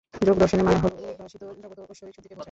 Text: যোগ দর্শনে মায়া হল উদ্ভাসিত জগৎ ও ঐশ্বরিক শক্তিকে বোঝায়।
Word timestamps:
যোগ 0.21 0.35
দর্শনে 0.37 0.63
মায়া 0.63 0.79
হল 0.79 0.93
উদ্ভাসিত 1.03 1.41
জগৎ 1.63 1.77
ও 1.79 1.83
ঐশ্বরিক 1.91 2.13
শক্তিকে 2.15 2.35
বোঝায়। 2.35 2.39